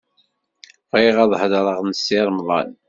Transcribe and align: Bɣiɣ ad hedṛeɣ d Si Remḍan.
Bɣiɣ 0.91 1.15
ad 1.23 1.33
hedṛeɣ 1.41 1.77
d 1.89 1.95
Si 2.03 2.19
Remḍan. 2.27 2.71